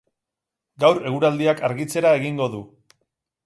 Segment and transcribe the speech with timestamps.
[0.83, 2.67] Gaur eguraldiak argitzera egingo du.